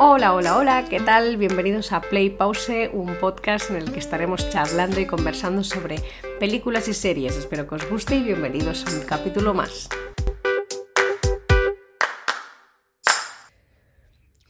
[0.00, 1.36] Hola, hola, hola, ¿qué tal?
[1.38, 5.96] Bienvenidos a Play Pause, un podcast en el que estaremos charlando y conversando sobre
[6.38, 7.36] películas y series.
[7.36, 9.88] Espero que os guste y bienvenidos a un capítulo más.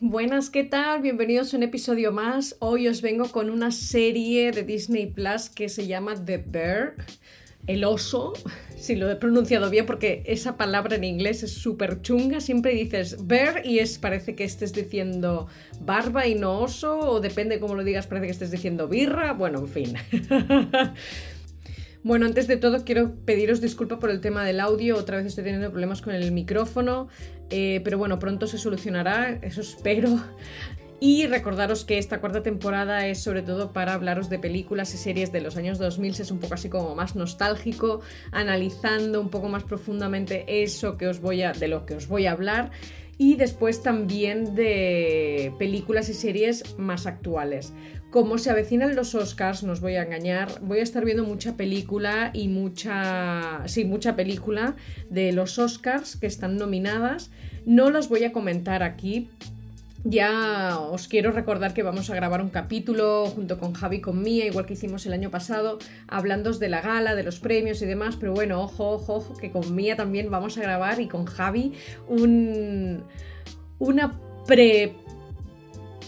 [0.00, 1.02] Buenas, ¿qué tal?
[1.02, 2.56] Bienvenidos a un episodio más.
[2.60, 6.94] Hoy os vengo con una serie de Disney Plus que se llama The Bear
[7.66, 8.32] el oso,
[8.76, 13.26] si lo he pronunciado bien, porque esa palabra en inglés es súper chunga, siempre dices
[13.26, 15.48] bear y es, parece que estés diciendo
[15.80, 19.60] barba y no oso, o depende cómo lo digas, parece que estés diciendo birra, bueno,
[19.60, 19.94] en fin.
[22.02, 25.44] bueno, antes de todo quiero pediros disculpa por el tema del audio, otra vez estoy
[25.44, 27.08] teniendo problemas con el micrófono,
[27.50, 30.22] eh, pero bueno, pronto se solucionará, eso espero.
[31.06, 35.32] Y recordaros que esta cuarta temporada es sobre todo para hablaros de películas y series
[35.32, 38.00] de los años 2000, es un poco así como más nostálgico,
[38.32, 42.24] analizando un poco más profundamente eso que os voy a, de lo que os voy
[42.24, 42.70] a hablar
[43.18, 47.74] y después también de películas y series más actuales.
[48.10, 51.54] Como se avecinan los Oscars, no os voy a engañar, voy a estar viendo mucha
[51.54, 54.74] película y mucha, sí, mucha película
[55.10, 57.30] de los Oscars que están nominadas.
[57.66, 59.28] No las voy a comentar aquí
[60.04, 64.22] ya os quiero recordar que vamos a grabar un capítulo junto con Javi y con
[64.22, 67.86] Mía, igual que hicimos el año pasado, hablando de la gala, de los premios y
[67.86, 71.24] demás, pero bueno, ojo, ojo, ojo, que con Mía también vamos a grabar y con
[71.24, 71.72] Javi
[72.06, 73.02] un,
[73.78, 74.94] una pre...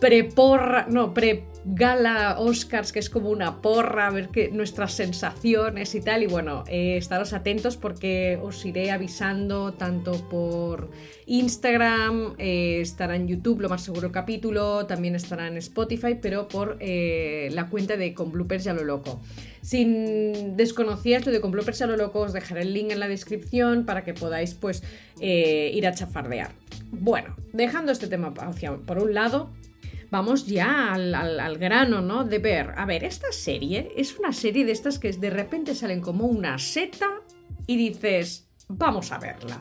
[0.00, 5.94] pre-porra, no, pre gala Oscars, que es como una porra, a ver qué nuestras sensaciones
[5.94, 6.22] y tal.
[6.22, 10.90] Y bueno, eh, estaros atentos porque os iré avisando tanto por
[11.26, 16.76] Instagram, eh, estará en YouTube, lo más seguro capítulo, también estará en Spotify, pero por
[16.80, 19.20] eh, la cuenta de Con Bloopers ya lo loco.
[19.62, 19.84] Si
[20.54, 23.86] desconocías lo de Con Bloopers ya lo loco, os dejaré el link en la descripción
[23.86, 24.82] para que podáis pues
[25.20, 26.50] ir a chafardear.
[26.90, 29.50] Bueno, dejando este tema por un lado,
[30.14, 32.22] vamos ya al, grano, ¿no?
[32.22, 36.00] De ver, a ver, esta serie es una serie de estas que de repente salen
[36.00, 37.20] como una seta
[37.66, 39.60] y dices, vamos a verla.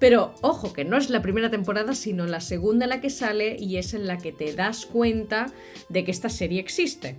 [0.00, 3.56] Pero ojo, que no es la primera temporada, sino la segunda en la que sale
[3.60, 5.52] y es en la que te das cuenta
[5.88, 7.14] de que esta serie existe.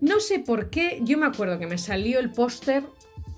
[0.00, 2.82] No sé por qué, yo me acuerdo que me salió el póster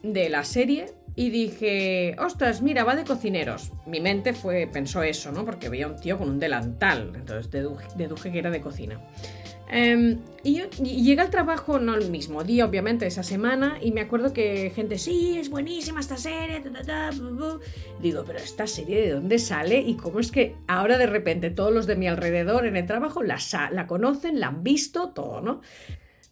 [0.02, 0.86] de la serie
[1.16, 3.72] y dije, ostras, mira, va de cocineros.
[3.86, 5.44] Mi mente fue, pensó eso, ¿no?
[5.44, 9.00] Porque veía un tío con un delantal, entonces deduje, que era de cocina.
[9.72, 14.32] Em, y, llega al trabajo, no el mismo día, obviamente, esa semana, y me acuerdo
[14.32, 16.62] que gente, sí, es buenísima esta serie,
[18.00, 21.72] digo, pero esta serie de dónde sale y cómo es que ahora de repente todos
[21.72, 23.38] los de mi alrededor en el trabajo la,
[23.70, 25.60] la conocen, la han visto, todo, ¿no?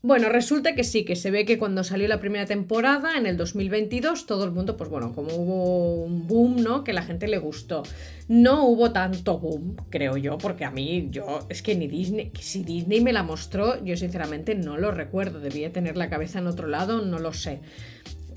[0.01, 3.37] Bueno, resulta que sí, que se ve que cuando salió la primera temporada, en el
[3.37, 6.85] 2022, todo el mundo, pues bueno, como hubo un boom, ¿no?
[6.85, 7.83] Que la gente le gustó.
[8.29, 12.63] No hubo tanto boom, creo yo, porque a mí, yo, es que ni Disney, si
[12.63, 16.69] Disney me la mostró, yo sinceramente no lo recuerdo, debía tener la cabeza en otro
[16.69, 17.59] lado, no lo sé.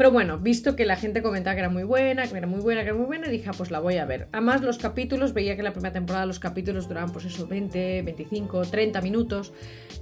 [0.01, 2.81] Pero bueno, visto que la gente comentaba que era muy buena, que era muy buena,
[2.81, 4.29] que era muy buena, dije, ah, pues la voy a ver.
[4.31, 8.63] Además, los capítulos, veía que la primera temporada los capítulos duraban, pues eso, 20, 25,
[8.63, 9.53] 30 minutos.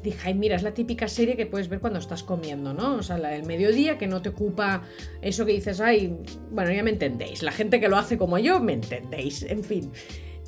[0.01, 2.95] Dije, ay, mira, es la típica serie que puedes ver cuando estás comiendo, ¿no?
[2.95, 4.83] O sea, la del mediodía, que no te ocupa
[5.21, 6.15] eso que dices, ay,
[6.49, 7.43] bueno, ya me entendéis.
[7.43, 9.91] La gente que lo hace como yo, me entendéis, en fin.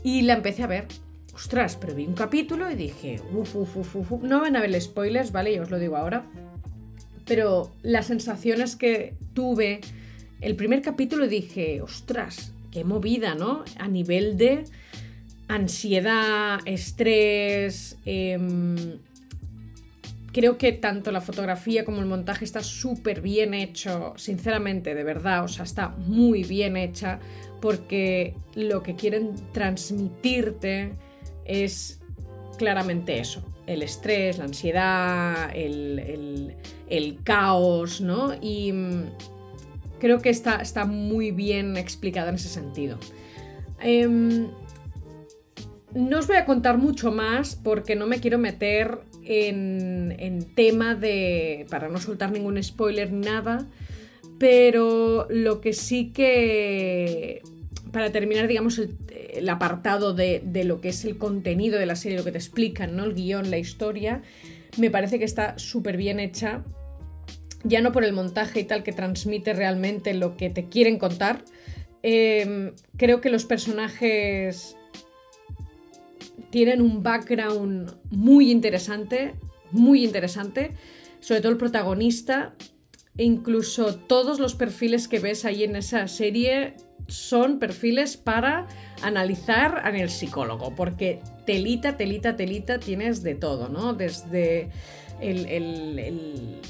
[0.01, 0.85] Y la empecé a ver.
[1.35, 5.33] Ostras, pero vi un capítulo y dije, uff, uff, uf, no van a ver spoilers,
[5.33, 5.53] ¿vale?
[5.53, 6.25] Yo os lo digo ahora
[7.25, 9.81] pero las sensaciones que tuve,
[10.41, 13.63] el primer capítulo dije, ostras, qué movida, ¿no?
[13.77, 14.63] A nivel de
[15.47, 18.99] ansiedad, estrés, em,
[20.31, 25.43] creo que tanto la fotografía como el montaje está súper bien hecho, sinceramente, de verdad,
[25.43, 27.19] o sea, está muy bien hecha
[27.59, 30.93] porque lo que quieren transmitirte
[31.45, 31.99] es
[32.57, 36.55] claramente eso, el estrés, la ansiedad, el,
[37.23, 38.33] caos, ¿no?
[38.41, 39.03] Y mm,
[39.99, 42.97] creo que está, está, muy bien explicado en ese sentido.
[43.81, 44.47] Em,
[45.93, 50.95] no os voy a contar mucho más porque no me quiero meter en, en tema
[50.95, 51.65] de...
[51.69, 53.67] para no soltar ningún spoiler, nada,
[54.39, 57.41] pero lo que sí que
[57.91, 62.23] para terminar, digamos, el, apartado de, lo que es el contenido de la serie, lo
[62.23, 63.03] que te explican, ¿no?
[63.03, 64.21] El guion, la historia,
[64.77, 66.63] me parece que está súper bien hecha.
[67.63, 71.43] Ya no por el montaje y tal que transmite realmente lo que te quieren contar.
[72.03, 74.75] Em, creo que los personajes
[76.49, 79.35] tienen un background muy interesante,
[79.71, 80.71] muy interesante.
[81.19, 82.55] Sobre todo el protagonista.
[83.17, 86.75] E incluso todos los perfiles que ves ahí en esa serie
[87.07, 88.67] son perfiles para
[89.01, 93.93] analizar en el psicólogo, porque telita, telita, telita tienes de todo, ¿no?
[93.93, 94.69] Desde
[95.19, 96.61] el, el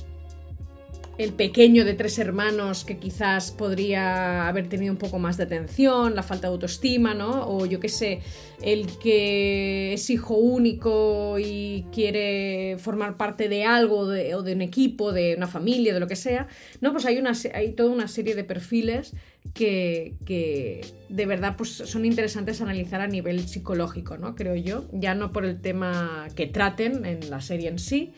[1.38, 6.24] pequeño de tres hermanos que quizás podría haber tenido un poco más de atención, la
[6.24, 7.48] falta de autoestima, ¿no?
[7.48, 8.22] O yo qué sé,
[8.62, 15.12] el que es hijo único y quiere formar parte de algo o de un equipo,
[15.12, 16.48] de una familia, de lo que sea,
[16.80, 16.92] ¿no?
[16.92, 19.14] Pues hay, una, hay toda una serie de perfiles
[19.54, 24.36] que, de verdad pues, son interesantes analizar a nivel psicológico, ¿no?
[24.36, 28.14] Creo yo, ya no por el tema que traten en la serie en sí,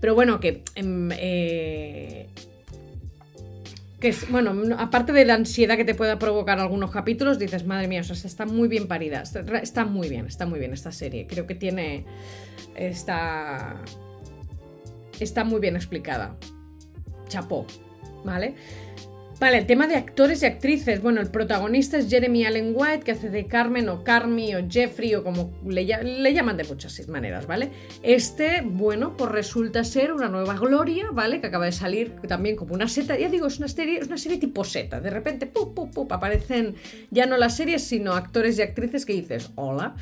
[0.00, 0.62] pero bueno, que...
[0.74, 2.28] Em, eh,
[4.00, 7.88] que es, bueno, aparte de la ansiedad que te pueda provocar algunos capítulos, dices, madre
[7.88, 9.22] mía, está muy bien parida.
[9.22, 11.26] Está, muy bien, está muy bien esta serie.
[11.26, 12.04] Creo que tiene.
[12.76, 13.80] Está.
[15.18, 16.36] Está muy bien explicada.
[17.28, 17.64] Chapó,
[18.24, 18.56] ¿vale?
[19.40, 21.02] Vale, el tema de actores y actrices.
[21.02, 25.14] Bueno, el protagonista es Jeremy Allen White, que hace de Carmen o Carmi o Jeffrey
[25.16, 27.70] o como le, llaman de muchas maneras, ¿vale?
[28.02, 31.40] Este, bueno, pues resulta ser una nueva gloria, ¿vale?
[31.40, 33.18] Que acaba de salir también como una seta.
[33.18, 35.00] Ya digo, es una serie, es una serie tipo seta.
[35.00, 36.12] De repente, ¡pup, pup, pup!
[36.12, 36.76] aparecen
[37.10, 39.96] ya no las series, sino actores y actrices que dices, hola.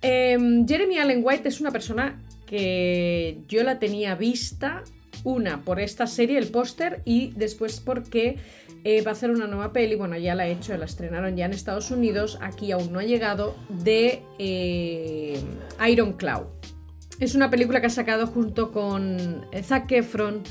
[0.00, 4.84] Em, Jeremy Allen White es una persona que yo la tenía vista
[5.24, 8.38] una, por esta serie, el póster, y después porque
[8.84, 11.46] eh, va a hacer una nueva peli, bueno, ya la ha hecho, la estrenaron ya
[11.46, 15.38] en Estados Unidos, aquí aún no ha llegado, de eh,
[15.88, 16.46] Iron Cloud.
[17.18, 20.42] Es una película que ha sacado junto con eh, Zac Efron,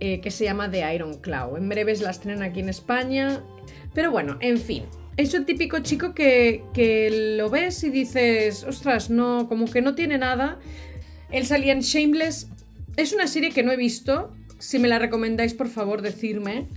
[0.00, 1.58] que se llama The Iron Cloud.
[1.58, 3.44] En breves la estrenan aquí en España,
[3.92, 4.84] pero bueno, en fin.
[5.18, 9.94] Es un típico chico que, que lo ves y dices, ostras, no, como que no
[9.94, 10.58] tiene nada.
[11.30, 12.48] Él salía en Shameless,
[13.00, 14.32] es una serie que no he visto.
[14.58, 16.68] Si me la recomendáis, por favor, decirme.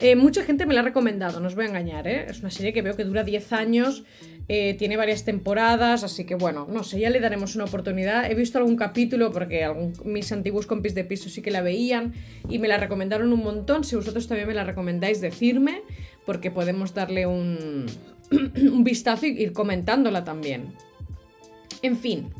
[0.00, 2.26] Eh, mucha gente me la ha recomendado, no os voy a engañar, ¿eh?
[2.28, 4.04] Es una serie que veo que dura 10 años,
[4.46, 8.30] eh, tiene varias temporadas, así que bueno, no sé, ya le daremos una oportunidad.
[8.30, 9.68] He visto algún capítulo porque
[10.04, 12.14] mis antiguos compis de piso sí que la veían
[12.48, 13.82] y me la recomendaron un montón.
[13.82, 15.82] Si vosotros también me la recomendáis, decirme,
[16.24, 17.86] porque podemos darle un,
[18.30, 20.74] un vistazo y ir comentándola también.
[21.82, 22.30] En fin,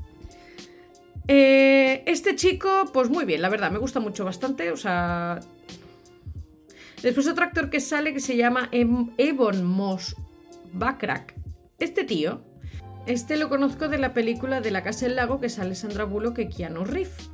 [1.29, 4.73] eh, este chico, pues muy bien, la verdad, me gusta mucho bastante.
[4.73, 5.41] O sea.
[7.03, 10.17] Después otro actor que sale que se llama em-, Ebon Moss
[10.73, 11.35] Backrack.
[11.79, 12.41] Este tío,
[13.07, 16.41] este lo conozco de la película de La Casa del Lago que sale Sandra Bullock
[16.41, 17.31] y Keanu Reeves.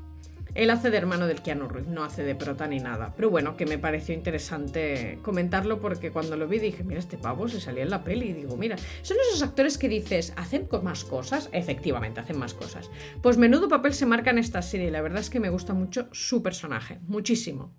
[0.54, 3.12] Él hace de hermano del Keanu Reeves, no hace de prota ni nada.
[3.16, 7.48] Pero bueno, que me pareció interesante comentarlo porque cuando lo vi dije, mira, este pavo
[7.48, 8.26] se salía en la peli.
[8.26, 11.48] Y digo, mira, son esos actores que dices, ¿hacen más cosas?
[11.52, 12.90] Efectivamente, hacen más cosas.
[13.20, 14.90] Pues menudo papel se marca en esta serie.
[14.90, 17.72] La verdad es que me gusta mucho su personaje, muchísimo.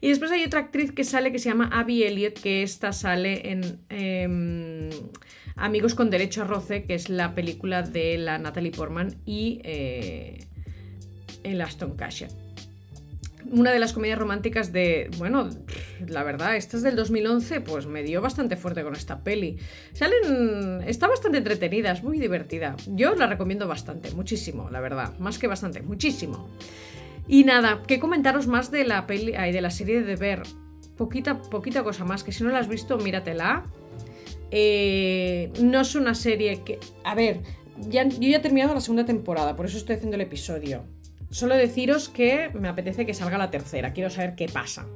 [0.00, 3.50] Y después hay otra actriz que sale que se llama Abby Elliott, que esta sale
[3.50, 4.90] en em,
[5.56, 9.60] Amigos con Derecho a Roce, que es la película de la Natalie Portman y...
[9.64, 10.46] Eh,
[11.46, 12.28] el Aston Kutcher.
[13.52, 15.48] Una de las comedias románticas de, bueno,
[16.08, 19.56] la verdad, esta es del 2011, pues me dio bastante fuerte con esta peli.
[19.92, 22.74] Salen, está bastante entretenida, es muy divertida.
[22.88, 26.48] Yo la recomiendo bastante, muchísimo, la verdad, más que bastante, muchísimo.
[27.28, 30.42] Y nada, ¿qué comentaros más de la peli, de la serie de Ver?
[30.96, 33.64] Poquita, poquita cosa más, que si no la has visto, míratela.
[34.50, 37.42] Eh, no es una serie que, a ver,
[37.88, 40.84] ya, yo ya he terminado la segunda temporada, por eso estoy haciendo el episodio.
[41.36, 44.86] Solo deciros que me apetece que salga la tercera, quiero saber qué pasa,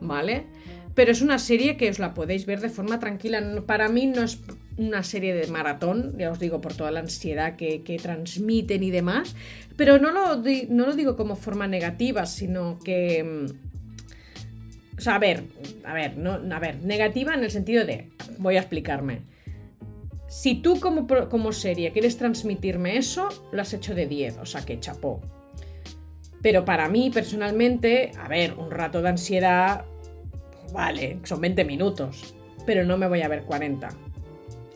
[0.00, 0.46] ¿vale?
[0.94, 3.62] Pero es una serie que os la podéis ver de forma tranquila.
[3.66, 4.40] Para mí no es
[4.78, 9.36] una serie de maratón, ya os digo, por toda la ansiedad que, transmiten y demás.
[9.76, 13.22] Pero no lo, no lo digo como forma negativa, sino que...
[13.22, 15.44] Mm, o sea, a ver,
[15.84, 18.08] a ver, no, a ver, negativa en el sentido de,
[18.38, 19.20] voy a explicarme.
[20.26, 24.64] Si tú como, como serie quieres transmitirme eso, lo has hecho de 10, o sea
[24.64, 25.20] que chapó.
[26.42, 29.84] Pero para mí, personalmente, a ver, un rato de ansiedad,
[30.60, 32.34] pues vale, son 20 minutos,
[32.66, 33.88] pero no me voy a ver 40.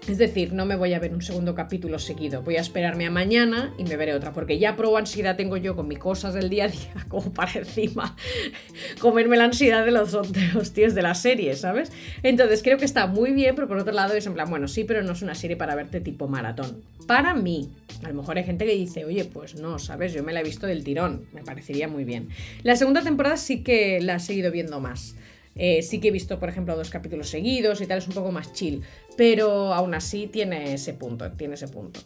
[0.09, 3.11] Es decir, no me voy a ver un segundo capítulo seguido, voy a esperarme a
[3.11, 6.49] mañana y me veré otra, porque ya pro ansiedad tengo yo con mis cosas del
[6.49, 8.15] día a día, como para encima
[9.01, 11.91] comerme la ansiedad de los, de tíos de la serie, ¿sabes?
[12.23, 14.85] Entonces creo que está muy bien, pero por otro lado es en plan, bueno, sí,
[14.85, 16.83] pero no es una serie para verte tipo maratón.
[17.09, 17.73] Para mí,
[18.05, 20.13] a lo mejor hay gente que dice, oye, pues no, ¿sabes?
[20.13, 22.29] Yo me la he visto del tirón, me parecería muy bien.
[22.63, 25.17] La segunda temporada sí que la he seguido viendo más.
[25.57, 28.33] Eh, sí que he visto, por ejemplo, dos capítulos seguidos y tal, es un poco
[28.33, 28.83] más chill,
[29.17, 32.01] pero aún así tiene ese punto, tiene ese punto.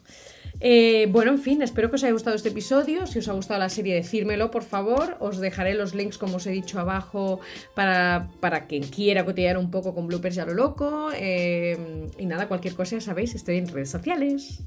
[0.59, 3.07] Eh, bueno, en fin, espero que os haya gustado este episodio.
[3.07, 5.17] Si os ha gustado la serie, decírmelo, por favor.
[5.19, 7.39] Os dejaré los links, como os he dicho abajo,
[7.73, 11.09] para, para quien quiera cotillar un poco con bloopers ya lo loco.
[11.15, 11.77] Eh,
[12.17, 14.61] y nada, cualquier cosa, ya sabéis, estoy en redes sociales.